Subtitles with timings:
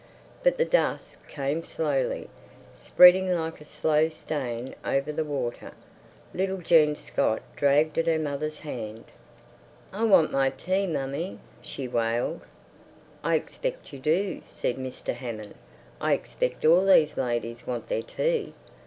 [0.41, 2.27] But the dusk came slowly,
[2.73, 5.73] spreading like a slow stain over the water.
[6.33, 9.03] Little Jean Scott dragged at her mother's hand.
[9.93, 12.41] "I wan' my tea, mammy!" she wailed.
[13.23, 15.13] "I expect you do," said Mr.
[15.13, 15.53] Hammond.
[16.01, 18.55] "I expect all these ladies want their tea."